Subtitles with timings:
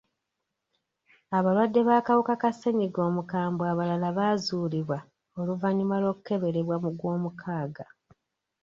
[1.37, 4.97] Abalwadde b'akawuka ka ssennyiga omukambwe abalala baazuulibwa
[5.39, 7.85] oluvannyuma lw'okukeberebwa mu gw'omukaaga.